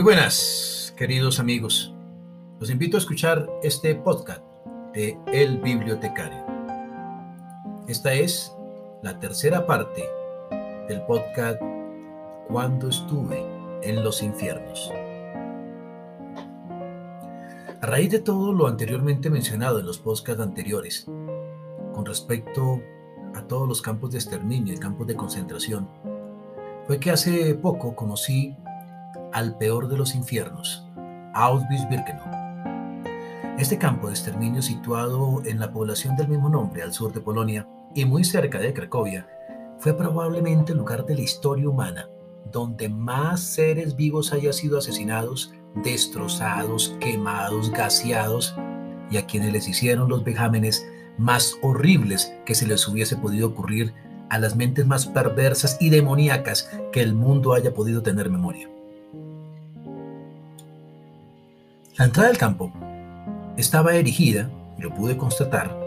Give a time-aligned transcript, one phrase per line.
[0.00, 1.94] Muy buenas, queridos amigos.
[2.58, 4.40] Los invito a escuchar este podcast
[4.94, 6.42] de El Bibliotecario.
[7.86, 8.50] Esta es
[9.02, 10.08] la tercera parte
[10.88, 11.60] del podcast
[12.48, 13.44] Cuando estuve
[13.82, 14.90] en los infiernos.
[17.82, 21.04] A raíz de todo lo anteriormente mencionado en los podcasts anteriores,
[21.94, 22.80] con respecto
[23.34, 25.90] a todos los campos de exterminio y campos de concentración,
[26.86, 28.56] fue que hace poco conocí
[29.32, 30.86] al peor de los infiernos,
[31.34, 32.40] Auschwitz-Birkenau.
[33.58, 37.68] Este campo de exterminio situado en la población del mismo nombre al sur de Polonia
[37.94, 39.28] y muy cerca de Cracovia,
[39.78, 42.08] fue probablemente el lugar de la historia humana
[42.52, 45.52] donde más seres vivos haya sido asesinados,
[45.84, 48.54] destrozados, quemados, gaseados
[49.10, 50.86] y a quienes les hicieron los vejámenes
[51.18, 53.94] más horribles que se les hubiese podido ocurrir
[54.30, 58.68] a las mentes más perversas y demoníacas que el mundo haya podido tener memoria.
[62.00, 62.72] La entrada del campo
[63.58, 64.48] estaba erigida,
[64.78, 65.78] lo pude constatar,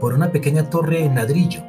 [0.00, 1.62] por una pequeña torre en ladrillo,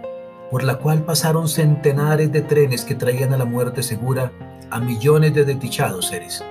[0.49, 4.31] por la cual pasaron centenares de trenes que traían a la muerte segura
[4.69, 6.41] a millones de desdichados seres.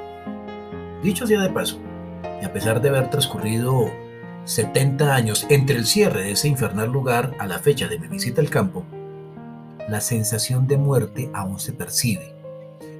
[1.02, 1.80] Dicho sea de paso,
[2.42, 3.90] y a pesar de haber transcurrido
[4.44, 8.42] 70 años entre el cierre de ese infernal lugar a la fecha de mi visita
[8.42, 8.84] al campo,
[9.88, 12.34] la sensación de muerte aún se percibe.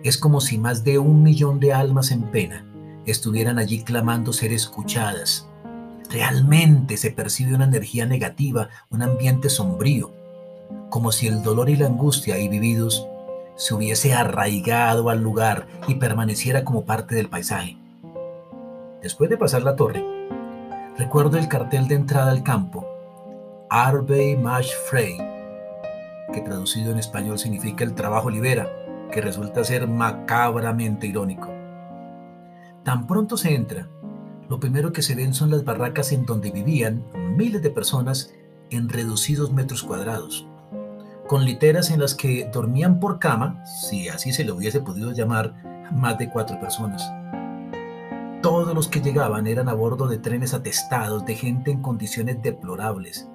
[0.03, 2.64] Es como si más de un millón de almas en pena
[3.07, 5.49] estuvieran allí clamando ser escuchadas.
[6.11, 10.13] Realmente se percibe una energía negativa, un ambiente sombrío,
[10.91, 13.07] como si el dolor y la angustia ahí vividos
[13.57, 17.77] se hubiese arraigado al lugar y permaneciera como parte del paisaje.
[19.03, 20.05] Después de pasar la torre,
[20.99, 22.87] recuerdo el cartel de entrada al campo,
[23.71, 25.17] Arbey Mach Frey,
[26.33, 28.69] que traducido en español significa el trabajo libera,
[29.13, 31.54] que resulta ser macabramente irónico.
[32.85, 33.89] Tan pronto se entra,
[34.51, 37.03] lo primero que se ven son las barracas en donde vivían
[37.35, 38.35] miles de personas
[38.69, 40.47] en reducidos metros cuadrados,
[41.27, 45.55] con literas en las que dormían por cama, si así se le hubiese podido llamar,
[45.93, 47.03] más de cuatro personas.
[48.43, 53.27] Todos los que llegaban eran a bordo de trenes atestados de gente en condiciones deplorables.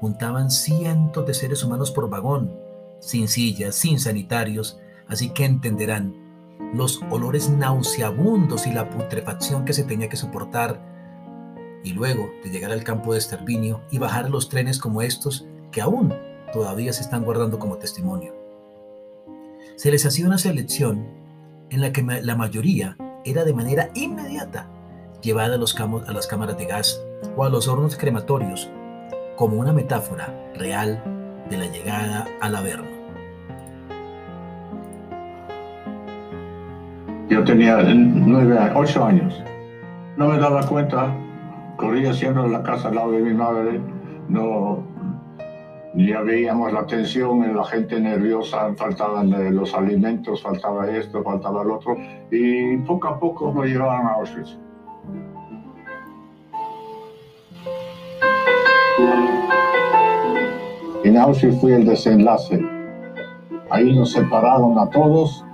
[0.00, 2.54] Juntaban cientos de seres humanos por vagón,
[3.00, 4.78] sin sillas, sin sanitarios,
[5.08, 6.29] así que entenderán
[6.74, 10.80] los olores nauseabundos y la putrefacción que se tenía que soportar,
[11.82, 15.80] y luego de llegar al campo de exterminio y bajar los trenes como estos que
[15.80, 16.14] aún
[16.52, 18.34] todavía se están guardando como testimonio.
[19.76, 21.06] Se les hacía una selección
[21.70, 24.68] en la que la mayoría era de manera inmediata
[25.22, 27.00] llevada a, a las cámaras de gas
[27.36, 28.68] o a los hornos crematorios
[29.36, 31.02] como una metáfora real
[31.48, 32.99] de la llegada al Averno.
[37.30, 39.40] Yo tenía nueve, ocho años.
[40.16, 41.14] No me daba cuenta,
[41.76, 43.80] corría siempre en la casa al lado de mi madre,
[44.28, 44.82] no,
[45.94, 51.70] ya veíamos la tensión, la gente nerviosa, faltaban eh, los alimentos, faltaba esto, faltaba el
[51.70, 51.96] otro,
[52.32, 54.58] y poco a poco me llevaban a Auschwitz.
[61.04, 62.60] En Auschwitz fue el desenlace.
[63.70, 65.44] Ahí nos separaron a todos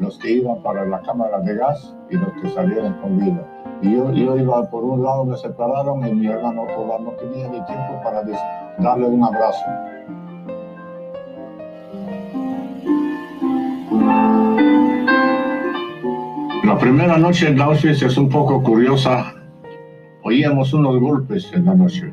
[0.00, 3.46] los que iban para la cámara de gas y los que salieron con vida.
[3.82, 7.10] Y yo, yo iba por un lado, me separaron y mi hermano otro lado no
[7.12, 8.22] tenía ni tiempo para
[8.78, 9.64] darle un abrazo.
[16.64, 19.34] La primera noche en Auschwitz es un poco curiosa.
[20.22, 22.12] Oíamos unos golpes en la noche.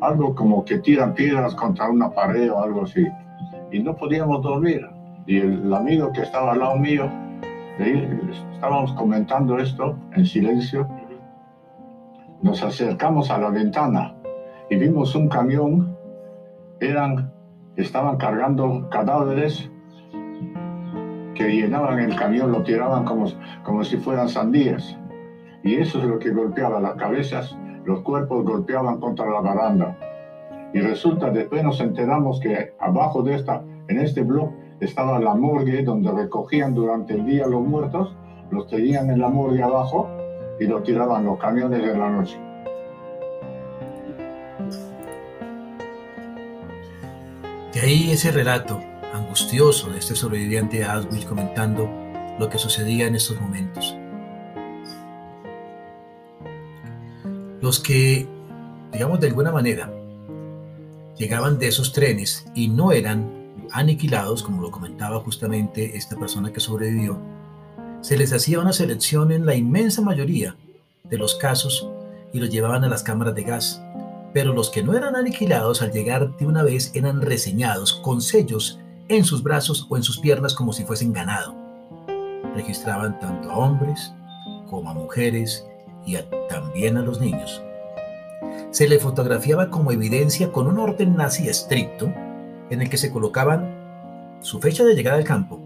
[0.00, 3.06] Algo como que tiran piedras contra una pared o algo así.
[3.72, 4.86] Y no podíamos dormir
[5.26, 7.10] y el amigo que estaba al lado mío,
[7.78, 10.88] estábamos comentando esto en silencio,
[12.42, 14.14] nos acercamos a la ventana
[14.68, 15.96] y vimos un camión,
[16.80, 17.32] eran,
[17.76, 19.70] estaban cargando cadáveres
[21.34, 23.26] que llenaban el camión, lo tiraban como,
[23.62, 24.98] como si fueran sandías.
[25.62, 29.96] Y eso es lo que golpeaba las cabezas, los cuerpos golpeaban contra la baranda.
[30.72, 35.82] Y resulta, después nos enteramos que abajo de esta, en este bloque, estaba la morgue
[35.82, 38.14] donde recogían durante el día los muertos,
[38.50, 40.08] los tenían en la morgue abajo
[40.58, 42.38] y los tiraban los camiones en la noche.
[47.74, 48.80] De ahí ese relato
[49.14, 51.88] angustioso de este sobreviviente a comentando
[52.38, 53.96] lo que sucedía en estos momentos.
[57.60, 58.26] Los que,
[58.92, 59.92] digamos de alguna manera,
[61.16, 63.39] llegaban de esos trenes y no eran
[63.72, 67.18] aniquilados, como lo comentaba justamente esta persona que sobrevivió,
[68.00, 70.56] Se les hacía una selección en la inmensa mayoría
[71.04, 71.86] de los casos
[72.32, 73.82] y los llevaban a las cámaras de gas,
[74.32, 78.78] pero los que no eran aniquilados al llegar de una vez eran reseñados con sellos
[79.08, 81.54] en sus brazos o en sus piernas como si fuesen ganado.
[82.54, 84.12] Registraban tanto a hombres
[84.68, 85.66] como a mujeres
[86.06, 86.16] y
[86.48, 87.60] también a los niños.
[88.70, 92.10] Se le fotografiaba como evidencia con un orden nazi estricto
[92.70, 95.60] en el que se colocaban su fecha de llegada al campo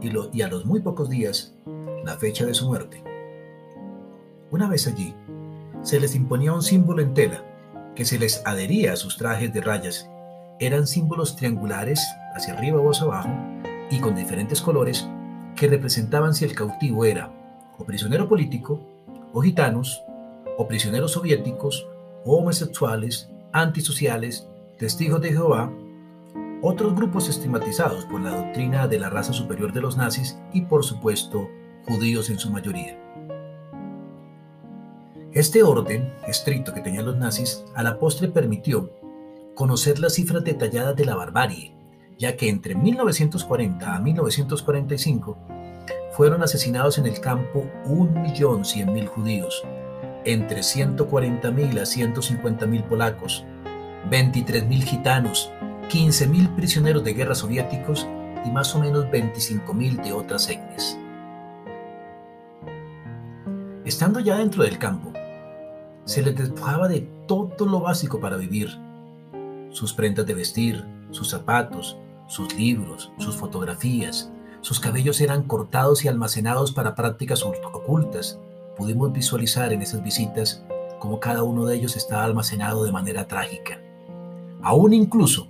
[0.00, 1.54] y, y a los muy pocos días
[2.04, 3.02] la fecha de su muerte.
[4.50, 5.14] Una vez allí,
[5.82, 7.44] se les imponía un símbolo en tela
[7.94, 10.08] que se les adhería a sus trajes de rayas.
[10.58, 12.00] Eran símbolos triangulares
[12.34, 13.30] hacia arriba o hacia abajo
[13.90, 15.08] y con diferentes colores
[15.54, 17.30] que representaban si el cautivo era
[17.78, 18.80] o prisionero político,
[19.32, 20.02] o gitanos,
[20.56, 21.86] o prisioneros soviéticos,
[22.24, 25.72] o homosexuales, antisociales, testigos de Jehová,
[26.62, 30.84] otros grupos estigmatizados por la doctrina de la raza superior de los nazis y por
[30.84, 31.48] supuesto
[31.86, 32.98] judíos en su mayoría.
[35.32, 38.90] Este orden estricto que tenían los nazis a la postre permitió
[39.54, 41.74] conocer las cifras detalladas de la barbarie,
[42.18, 45.38] ya que entre 1940 a 1945
[46.12, 49.62] fueron asesinados en el campo 1.100.000 judíos,
[50.24, 53.44] entre 140.000 a 150.000 polacos,
[54.10, 55.52] 23.000 gitanos,
[55.88, 58.06] 15.000 prisioneros de guerra soviéticos
[58.44, 60.98] y más o menos 25.000 de otras etnias.
[63.84, 65.12] Estando ya dentro del campo,
[66.04, 68.68] se les despojaba de todo lo básico para vivir,
[69.70, 71.96] sus prendas de vestir, sus zapatos,
[72.26, 74.30] sus libros, sus fotografías,
[74.60, 78.38] sus cabellos eran cortados y almacenados para prácticas ocultas.
[78.76, 80.62] Pudimos visualizar en esas visitas
[80.98, 83.80] cómo cada uno de ellos estaba almacenado de manera trágica.
[84.62, 85.48] Aún incluso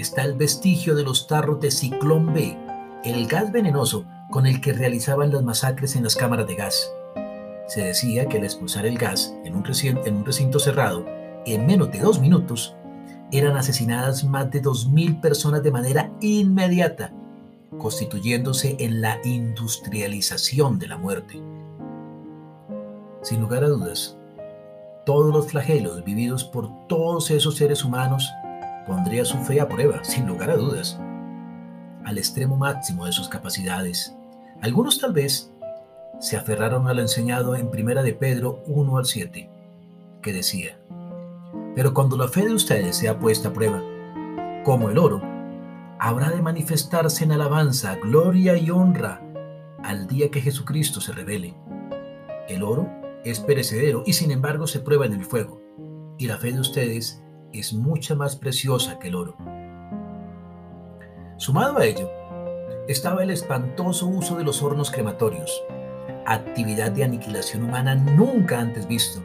[0.00, 2.56] está el vestigio de los tarros de ciclón B,
[3.04, 6.92] el gas venenoso con el que realizaban las masacres en las cámaras de gas.
[7.66, 11.06] Se decía que al expulsar el gas en un, recinto, cerrado,
[11.46, 12.74] en menos de dos minutos,
[13.32, 17.12] eran asesinadas más de 2.000 personas de manera inmediata
[17.78, 21.40] constituyéndose en la industrialización de la muerte.
[23.22, 24.16] Sin lugar a dudas,
[25.06, 28.30] todos los flagelos vividos por todos esos seres humanos
[28.86, 30.98] pondría su fe a prueba, sin lugar a dudas,
[32.04, 34.14] al extremo máximo de sus capacidades.
[34.62, 35.52] Algunos tal vez
[36.18, 39.50] se aferraron a lo enseñado en Primera de Pedro 1 al 7,
[40.22, 40.78] que decía,
[41.74, 43.82] pero cuando la fe de ustedes sea puesta a prueba,
[44.64, 45.22] como el oro,
[45.98, 49.22] habrá de manifestarse en alabanza, gloria y honra
[49.82, 51.54] al día que Jesucristo se revele.
[52.48, 52.88] El oro
[53.24, 55.62] es perecedero y sin embargo se prueba en el fuego,
[56.18, 59.36] y la fe de ustedes es mucha más preciosa que el oro.
[61.36, 62.10] Sumado a ello,
[62.88, 65.62] estaba el espantoso uso de los hornos crematorios,
[66.26, 69.22] actividad de aniquilación humana nunca antes visto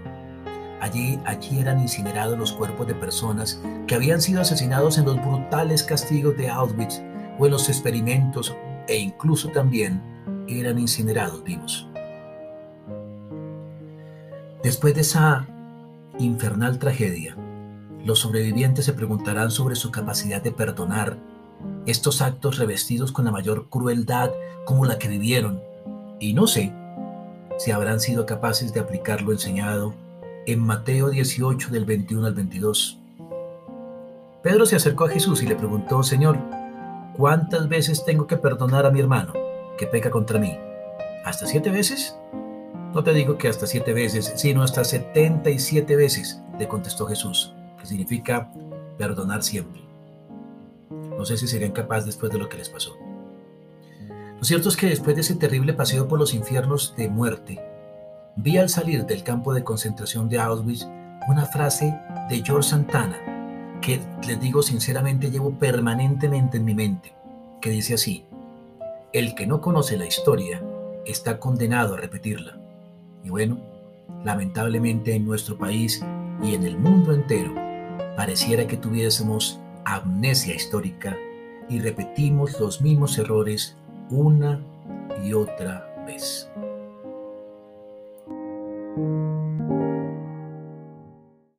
[0.86, 5.81] Allí, allí eran incinerados los cuerpos de personas que habían sido asesinados en los brutales
[5.81, 7.01] castigos de Auschwitz
[7.39, 8.56] o en los experimentos
[8.88, 10.00] e incluso también
[10.48, 11.89] eran incinerados vivos.
[14.62, 15.48] Después de esa
[16.19, 17.36] infernal tragedia,
[18.06, 21.18] los sobrevivientes se preguntarán sobre su capacidad de perdonar
[21.88, 24.29] estos actos revestidos con la mayor crueldad
[24.63, 25.60] como la que vivieron,
[26.20, 26.72] y no sé
[27.58, 29.96] si habrán sido capaces de aplicar lo enseñado
[30.46, 33.00] en Mateo 18 del 21 al 22.
[34.44, 36.38] Pedro se acercó a Jesús y le preguntó, Señor,
[37.18, 39.34] ¿cuántas veces tengo que perdonar a mi hermano
[39.79, 40.56] que peca contra mí?
[41.25, 42.15] ¿Hasta siete veces?
[42.94, 47.08] No te digo que hasta siete veces, sino hasta setenta y siete veces, le contestó
[47.08, 47.54] Jesús,
[47.86, 48.51] significa
[48.98, 49.82] perdonar siempre.
[50.89, 52.96] No sé si serían capaces después de lo que les pasó.
[54.38, 57.62] Lo cierto es que después de ese terrible paseo por los infiernos de muerte,
[58.36, 60.88] vi al salir del campo de concentración de Auschwitz
[61.27, 61.98] una frase
[62.30, 63.18] de George Santana
[63.82, 67.13] que les digo sinceramente llevo permanentemente en mi mente,
[67.62, 68.25] que dice así,
[69.13, 70.62] el que no conoce la historia
[71.06, 72.58] está condenado a repetirla.
[73.24, 73.58] Y bueno,
[74.24, 76.04] lamentablemente en nuestro país
[76.44, 77.64] y en el mundo entero
[78.15, 81.17] pareciera que tuviésemos amnesia histórica
[81.69, 83.75] y repetimos los mismos errores
[84.10, 84.62] una
[85.24, 86.50] y otra vez.